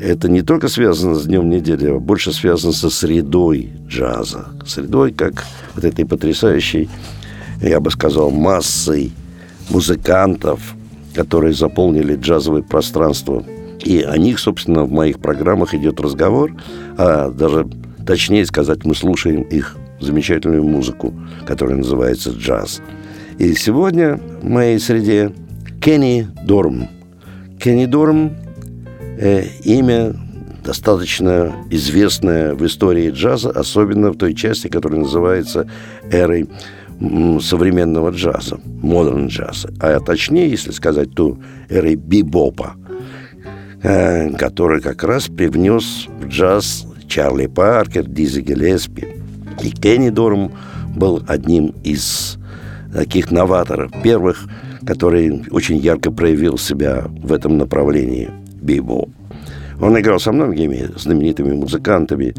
[0.00, 4.46] это не только связано с днем недели, а больше связано со средой джаза.
[4.66, 6.88] Средой, как вот этой потрясающей,
[7.60, 9.12] я бы сказал, массой
[9.70, 10.74] музыкантов,
[11.14, 13.44] которые заполнили джазовое пространство.
[13.84, 16.52] И о них, собственно, в моих программах идет разговор,
[16.96, 17.68] а даже
[18.06, 21.12] точнее сказать, мы слушаем их замечательную музыку,
[21.46, 22.80] которая называется джаз.
[23.38, 25.32] И сегодня в моей среде
[25.80, 26.88] Кенни Дорм.
[27.60, 28.32] Кенни Дорм
[29.18, 30.14] э, имя
[30.64, 35.68] достаточно известное в истории джаза, особенно в той части, которая называется
[36.10, 36.48] эрой
[37.40, 42.74] современного джаза, модерн джаза, а точнее, если сказать, то эрой бибопа,
[43.82, 49.06] э, который как раз привнес в джаз Чарли Паркер, Дизи Гелеспи.
[49.62, 50.52] И Кенни Дорм
[50.94, 52.36] был одним из
[52.92, 54.44] таких новаторов, первых,
[54.86, 59.10] который очень ярко проявил себя в этом направлении бибоп.
[59.80, 62.34] Он играл со многими знаменитыми музыкантами.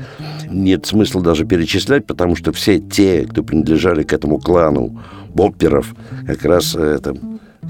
[0.50, 5.00] Нет смысла даже перечислять, потому что все те, кто принадлежали к этому клану
[5.34, 5.96] бопперов,
[6.28, 7.16] как раз это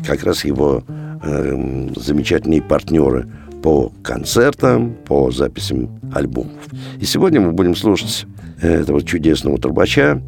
[0.05, 0.83] как раз его
[1.21, 3.27] э, замечательные партнеры
[3.61, 6.51] по концертам, по записям альбомов.
[6.99, 8.25] И сегодня мы будем слушать
[8.61, 10.21] этого чудесного трубача.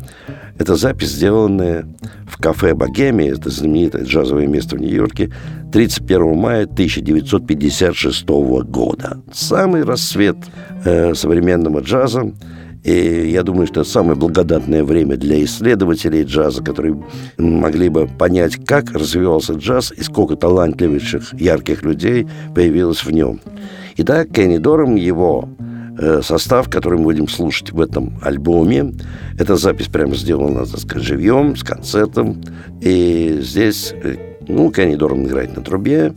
[0.57, 1.87] Это запись, сделанная
[2.27, 5.31] в кафе «Богемия», это знаменитое джазовое место в Нью-Йорке,
[5.71, 9.21] 31 мая 1956 года.
[9.33, 10.37] Самый рассвет
[10.85, 12.31] э, современного джаза.
[12.83, 17.03] И я думаю, что это самое благодатное время для исследователей джаза, которые
[17.37, 23.39] могли бы понять, как развивался джаз и сколько талантливейших, ярких людей появилось в нем.
[23.97, 25.47] Итак, Кенни Дором, его
[26.21, 28.93] состав, который мы будем слушать в этом альбоме.
[29.37, 32.41] Эта запись прямо сделана, так сказать, живьем, с концертом.
[32.81, 34.15] И здесь, э,
[34.47, 36.13] ну, Кенни Дорн играет на трубе.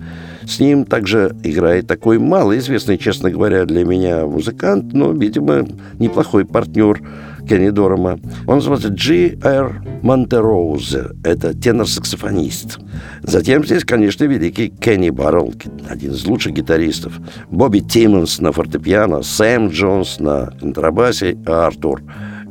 [0.46, 5.66] С ним также играет такой малоизвестный, честно говоря, для меня музыкант, но, видимо,
[5.98, 7.00] неплохой партнер
[7.48, 8.18] Кенни Дорма.
[8.46, 9.82] Он называется G.R.
[10.02, 11.10] Монтероузе.
[11.24, 12.78] Это тенор-саксофонист.
[13.22, 15.52] Затем здесь, конечно, великий Кенни Баррелл,
[15.88, 17.18] один из лучших гитаристов.
[17.50, 22.02] Бобби Тиммонс на фортепиано, Сэм Джонс на контрабасе, а Артур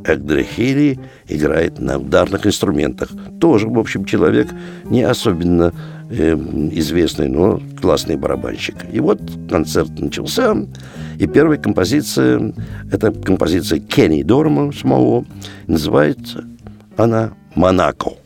[0.05, 3.09] Экдрехили играет на ударных инструментах.
[3.39, 4.49] Тоже, в общем, человек
[4.85, 5.73] не особенно
[6.17, 6.33] э,
[6.71, 8.75] известный, но классный барабанщик.
[8.91, 9.19] И вот
[9.49, 10.55] концерт начался.
[11.19, 12.53] И первая композиция,
[12.91, 15.25] это композиция Кенни Дорма самого,
[15.67, 16.45] называется
[16.97, 18.22] она «Монако».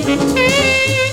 [0.00, 1.07] Música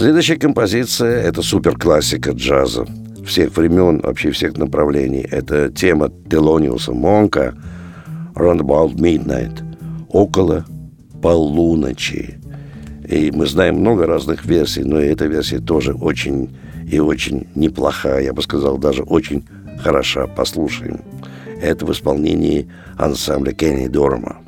[0.00, 2.86] Следующая композиция– это суперклассика джаза
[3.26, 5.26] всех времен, вообще всех направлений.
[5.30, 7.54] Это тема Телониуса Монка
[8.34, 9.62] «Round about midnight»–
[10.08, 10.64] «Около
[11.20, 12.38] полуночи».
[13.06, 16.56] И мы знаем много разных версий, но эта версия тоже очень
[16.90, 19.44] и очень неплохая, я бы сказал, даже очень
[19.82, 20.26] хороша.
[20.26, 21.00] Послушаем.
[21.60, 24.38] Это в исполнении ансамбля Кенни Дорма.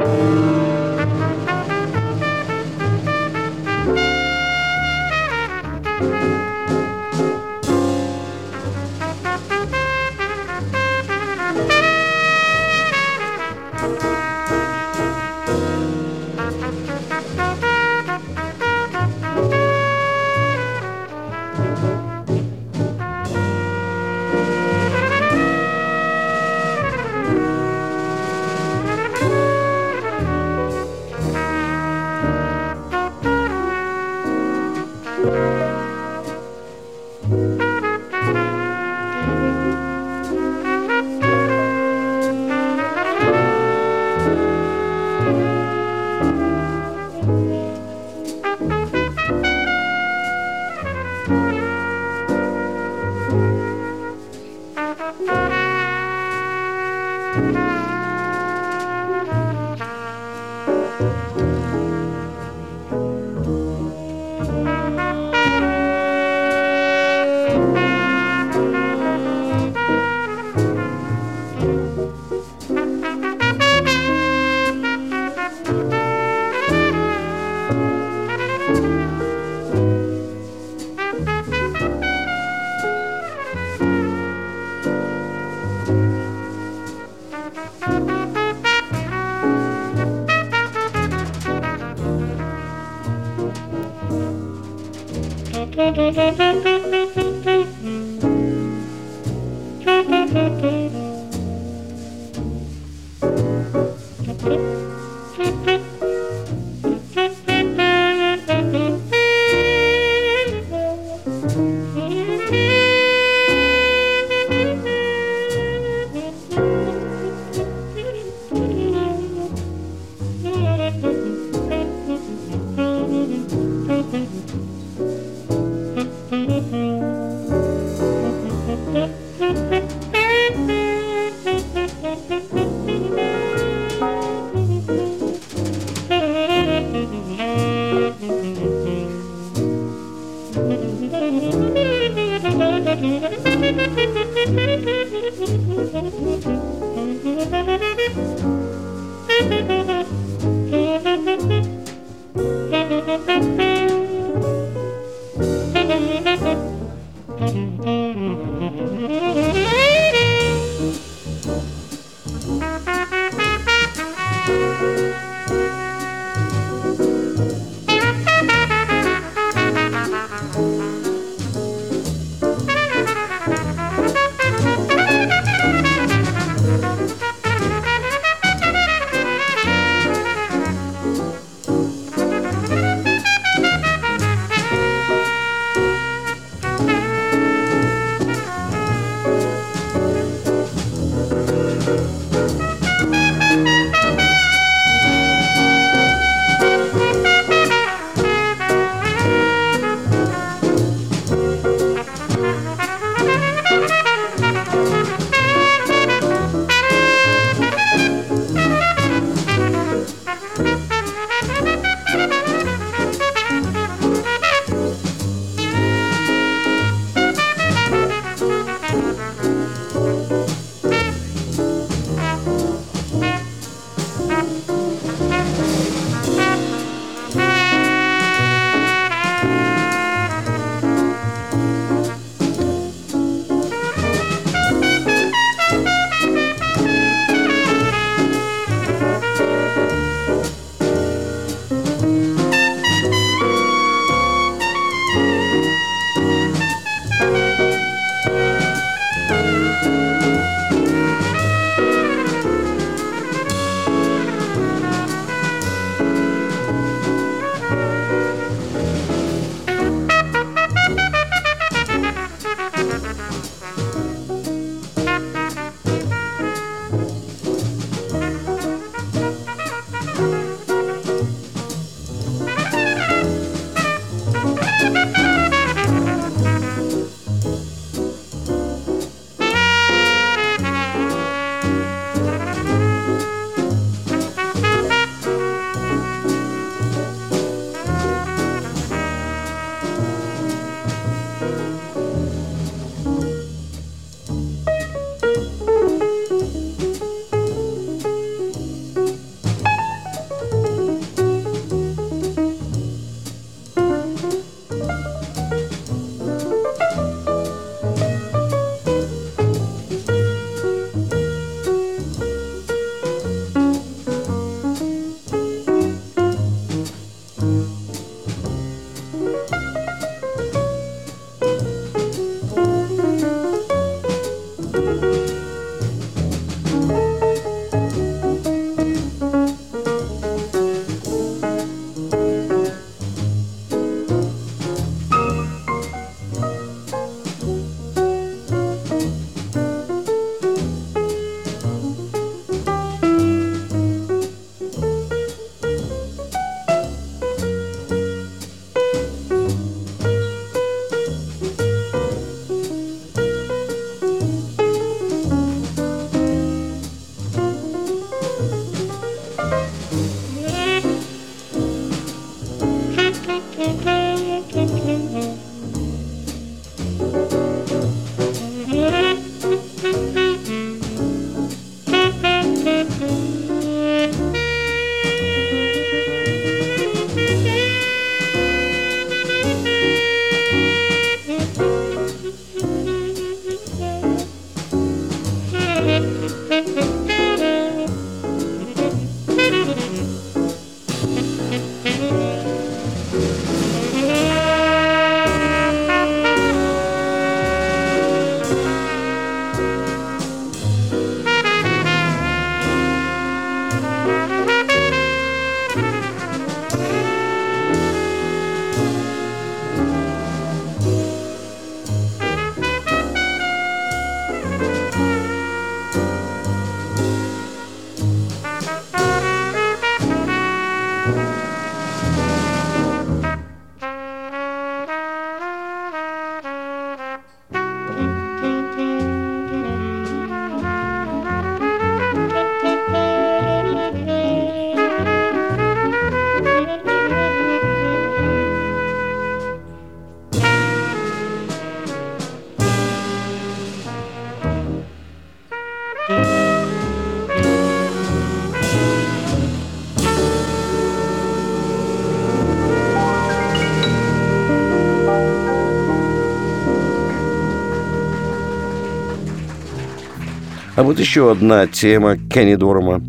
[460.75, 463.02] А вот еще одна тема Кенни Дорма.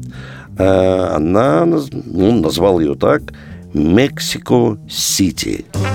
[0.58, 3.22] Э, она, ну, назвал ее так,
[3.74, 5.66] «Мексико-Сити».
[5.74, 5.93] Ну,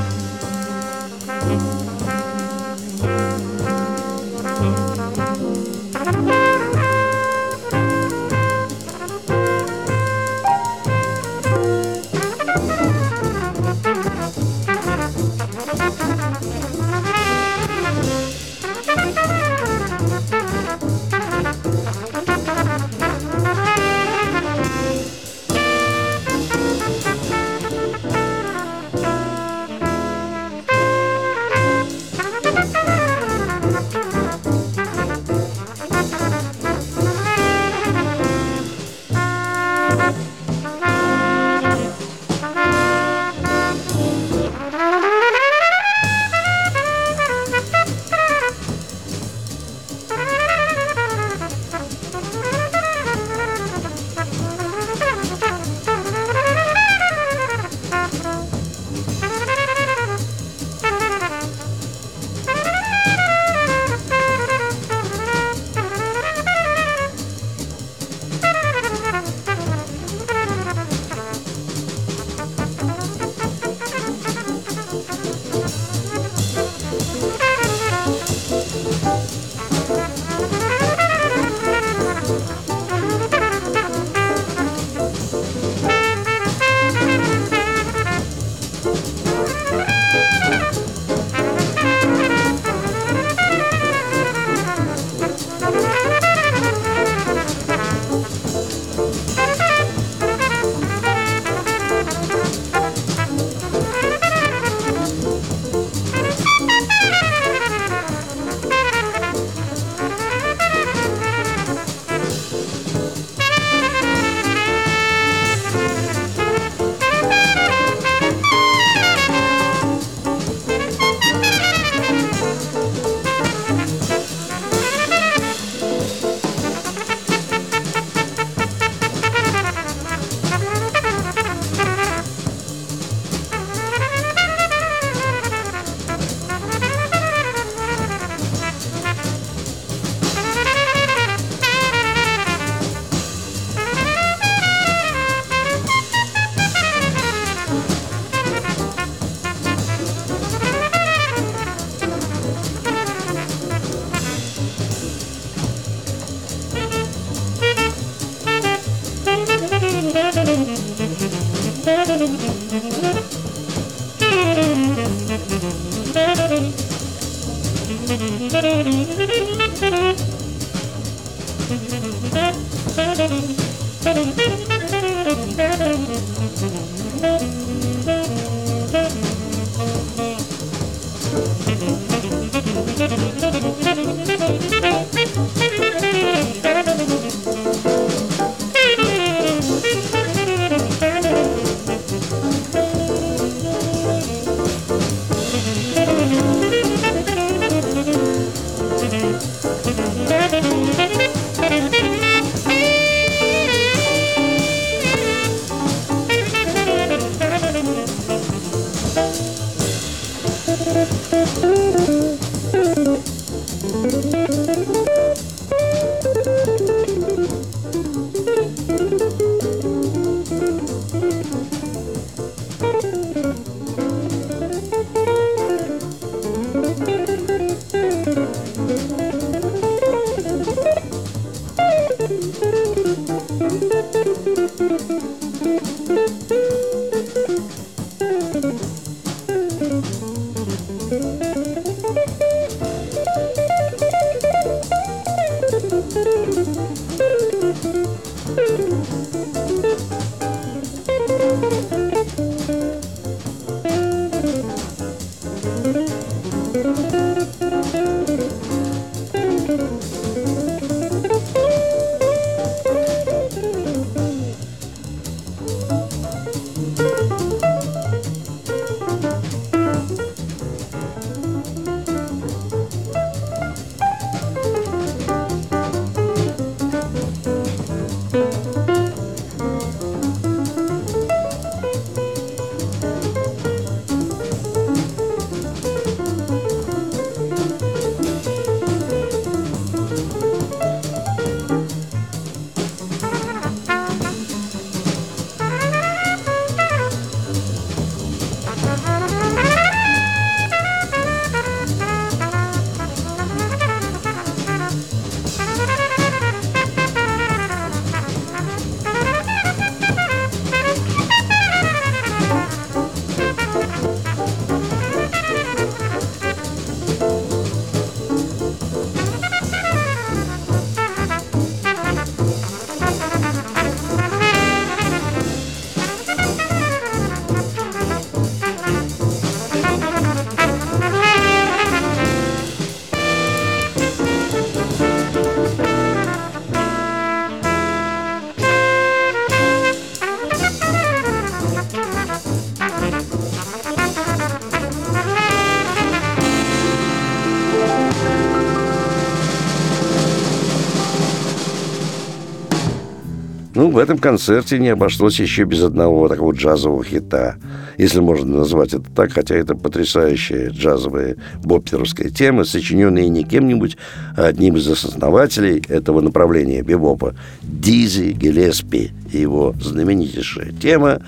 [353.98, 357.56] в этом концерте не обошлось еще без одного такого джазового хита,
[357.96, 361.34] если можно назвать это так, хотя это потрясающая джазовая
[361.64, 363.96] бопперовская тема, сочиненная не кем-нибудь,
[364.37, 371.20] а одним из основателей этого направления бибопа, Дизи Гелеспи, и его знаменитейшая тема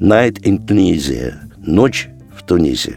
[0.00, 1.34] «Night in Tunisia»–
[1.66, 2.96] «Ночь в Тунисе».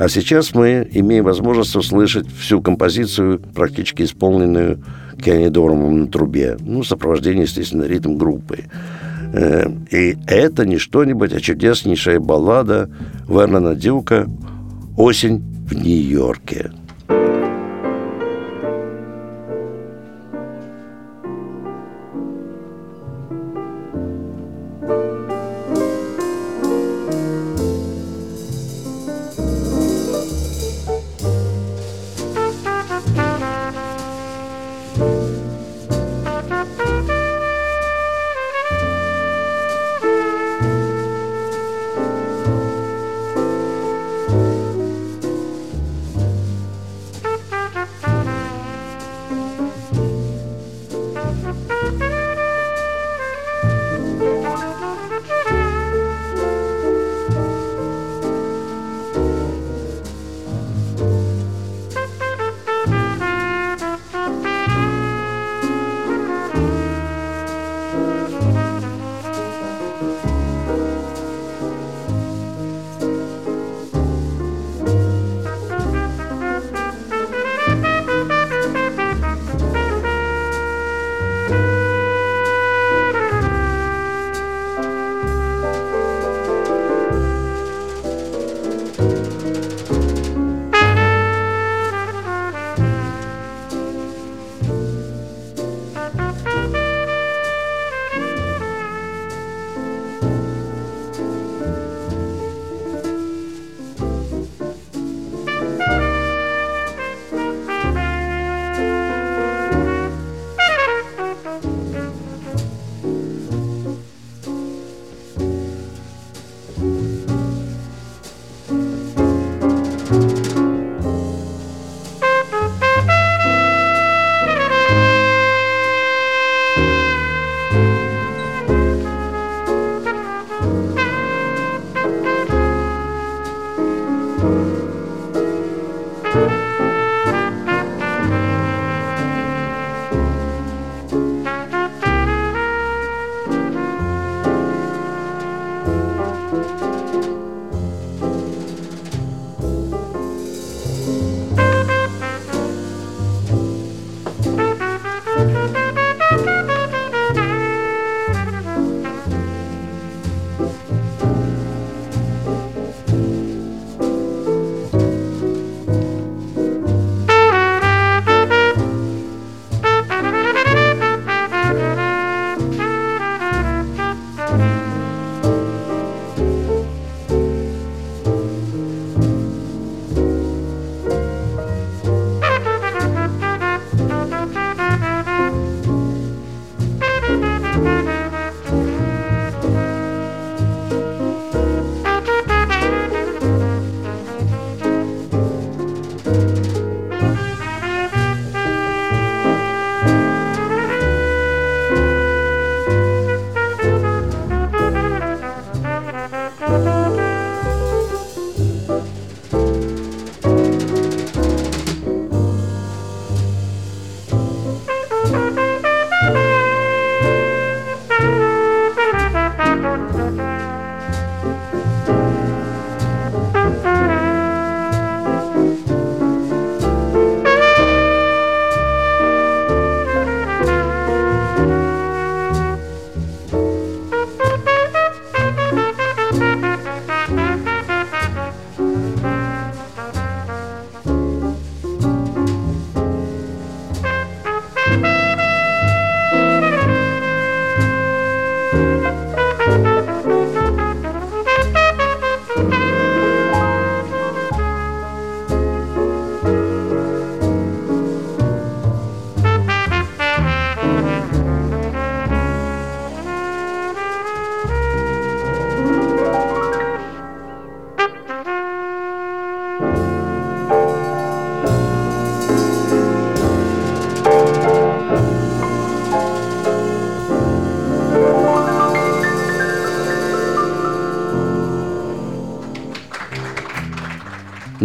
[0.00, 4.82] А сейчас мы имеем возможность услышать всю композицию, практически исполненную
[5.22, 6.56] Кенни Дормом на трубе.
[6.58, 8.60] Ну, сопровождение, естественно, ритм группы.
[9.34, 12.88] Э, и это не что-нибудь, а чудеснейшая баллада
[13.28, 14.26] Вернона Дюка
[14.96, 16.70] «Осень в Нью-Йорке».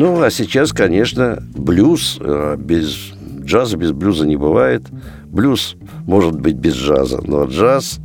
[0.06, 2.96] Ну, а сейчас, конечно, блюз э, без
[3.44, 4.84] джаза, без блюза не бывает.
[5.26, 8.00] Блюз может быть без джаза, но джаз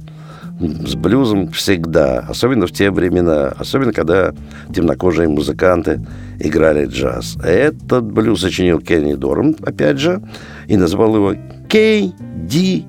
[0.59, 4.33] с блюзом всегда, особенно в те времена, особенно когда
[4.75, 6.01] темнокожие музыканты
[6.39, 7.37] играли джаз.
[7.45, 10.23] Этот блюз сочинил Кенни Дорм, опять же,
[10.69, 11.35] и назвал его
[11.69, 12.87] KDSC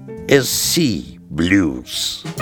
[1.30, 2.24] Blues.
[2.24, 2.41] Blues.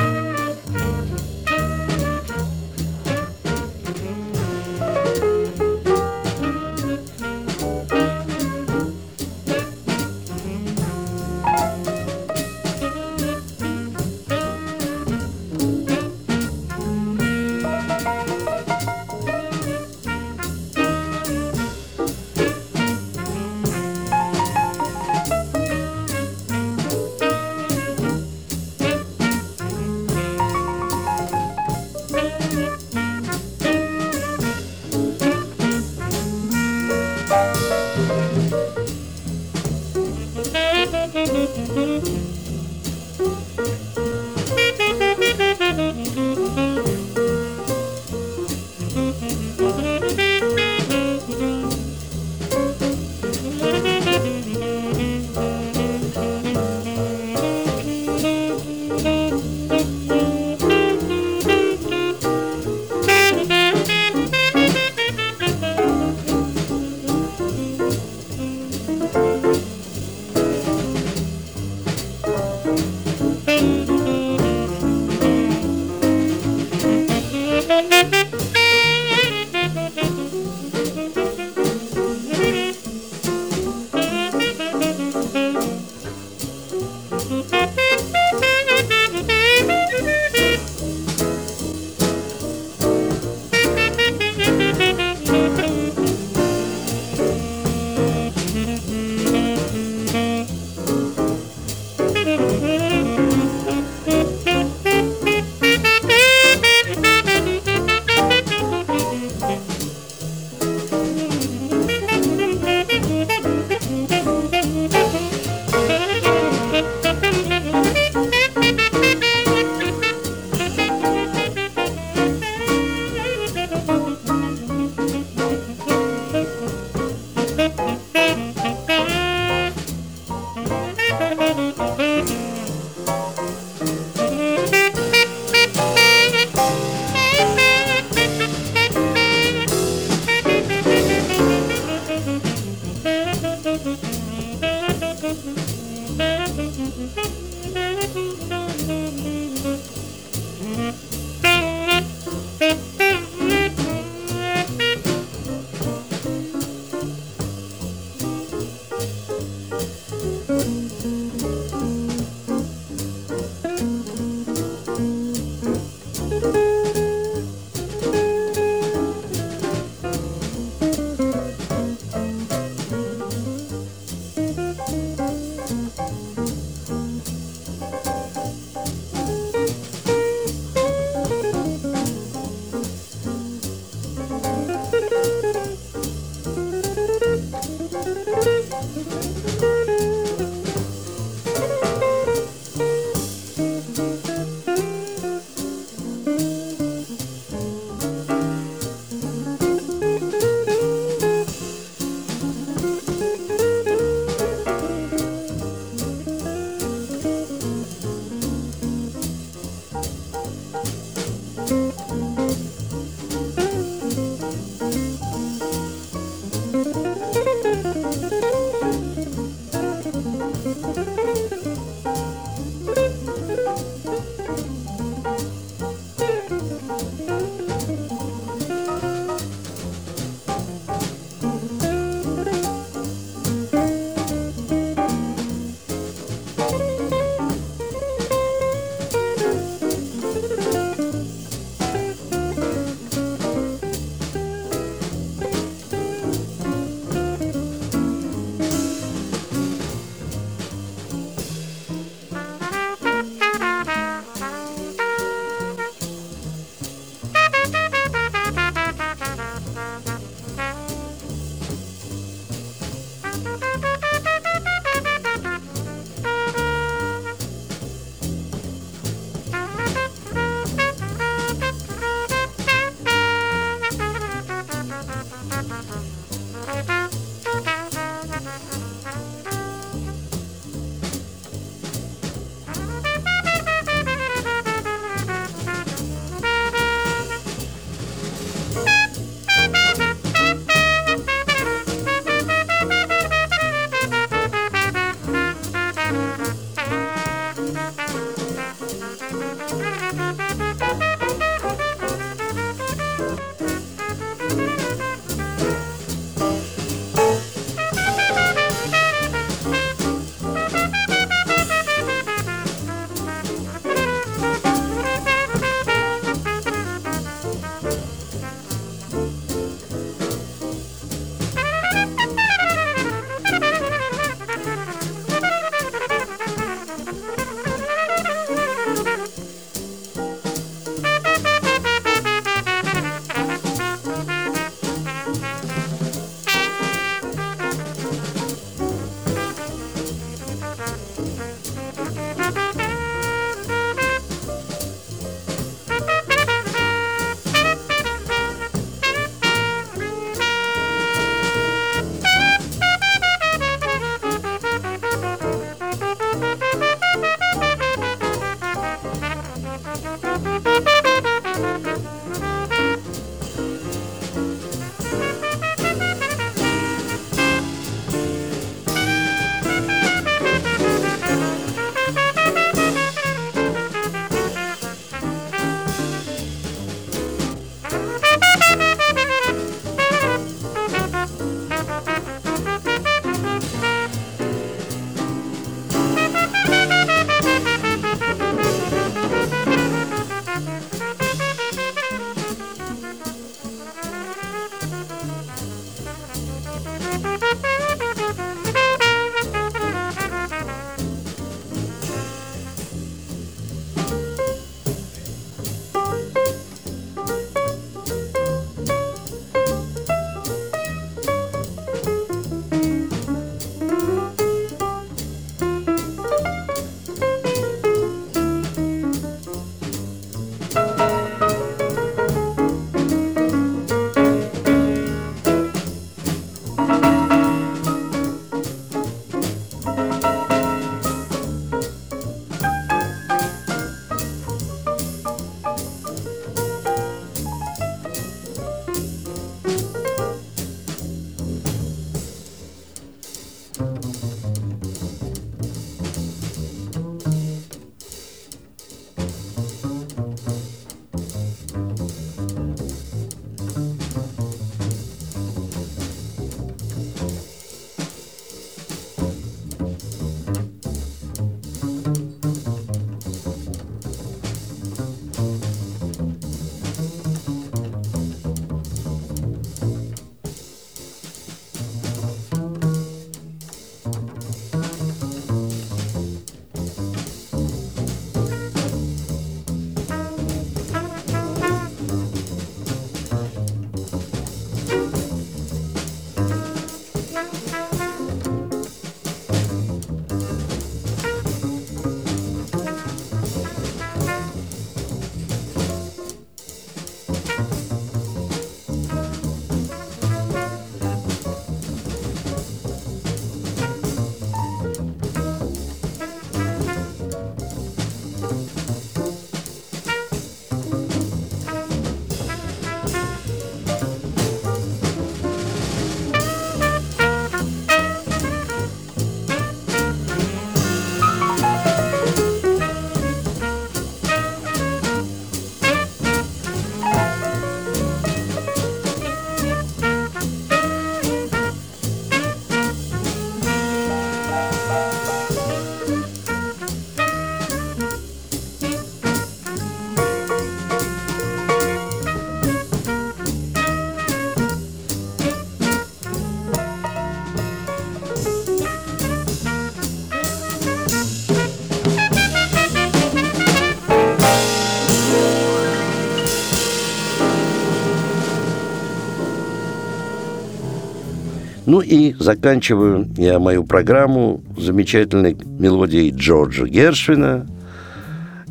[561.89, 567.65] Ну и заканчиваю я мою программу замечательной мелодией Джорджа Гершвина,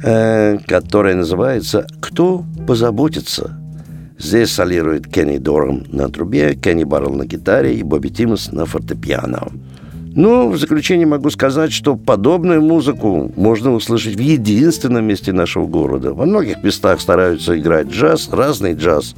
[0.04, 3.60] э, которая называется «Кто позаботится?».
[4.20, 9.48] Здесь солирует Кенни Дором на трубе, Кенни Баррелл на гитаре и Бобби Тиммос на фортепиано.
[10.14, 16.14] Ну, в заключение могу сказать, что подобную музыку можно услышать в единственном месте нашего города.
[16.14, 19.16] Во многих местах стараются играть джаз, разный джаз,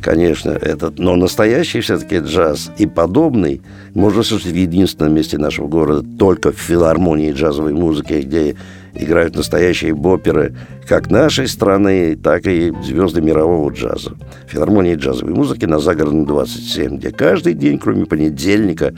[0.00, 3.60] конечно, этот, но настоящий все-таки джаз и подобный
[3.94, 8.56] можно услышать в единственном месте нашего города, только в филармонии джазовой музыки, где
[8.94, 10.54] играют настоящие боперы
[10.88, 14.12] как нашей страны, так и звезды мирового джаза.
[14.46, 18.94] Филармонии джазовой музыки на Загородном 27, где каждый день, кроме понедельника,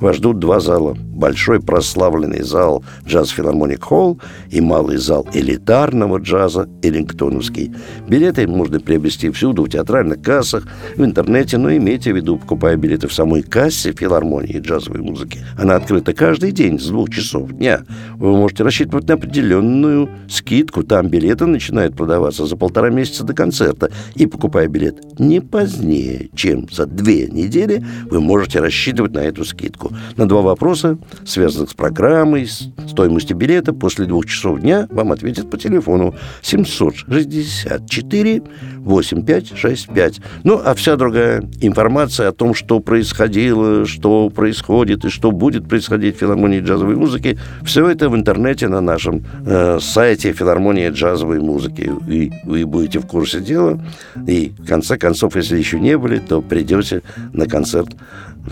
[0.00, 0.96] вас ждут два зала.
[1.20, 4.18] Большой прославленный зал «Джаз Филармоник Холл»
[4.50, 7.72] и малый зал элитарного джаза «Эллингтоновский».
[8.08, 13.06] Билеты можно приобрести всюду, в театральных кассах, в интернете, но имейте в виду, покупая билеты
[13.06, 15.40] в самой кассе филармонии джазовой музыки.
[15.58, 17.82] Она открыта каждый день с двух часов дня.
[18.14, 20.84] Вы можете рассчитывать на определенную скидку.
[20.84, 23.90] Там билеты начинают продаваться за полтора месяца до концерта.
[24.14, 29.89] И покупая билет не позднее, чем за две недели, вы можете рассчитывать на эту скидку.
[30.16, 35.50] На два вопроса, связанных с программой, с стоимостью билета, после двух часов дня вам ответят
[35.50, 38.42] по телефону 764
[38.80, 40.20] 8565.
[40.44, 46.16] Ну, а вся другая информация о том, что происходило, что происходит и что будет происходить
[46.16, 51.90] в филармонии джазовой музыки, все это в интернете на нашем э, сайте филармонии джазовой музыки.
[52.08, 53.80] И вы будете в курсе дела.
[54.26, 57.90] И в конце концов, если еще не были, то придете на концерт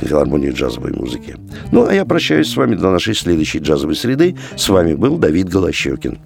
[0.01, 1.37] филармонии джазовой музыки.
[1.73, 4.37] Ну, а я прощаюсь с вами до нашей следующей джазовой среды.
[4.57, 6.19] С вами был Давид Голощекин.